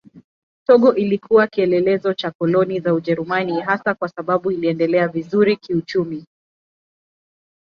[0.67, 6.25] Togo ilikuwa kielelezo cha koloni za Ujerumani hasa kwa sababu iliendelea vizuri kiuchumi.